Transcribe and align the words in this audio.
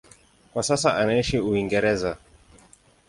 Kwa 0.53 0.63
sasa 0.63 0.97
anaishi 0.97 1.39
Uingereza. 1.39 2.17